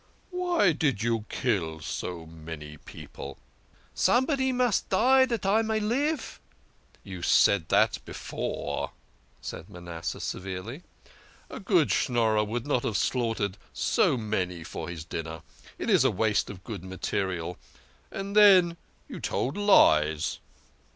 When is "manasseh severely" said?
9.69-10.81